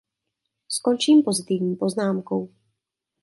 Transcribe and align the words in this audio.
Skončím 0.67 1.23
pozitivní 1.23 1.75
poznámkou. 1.75 2.49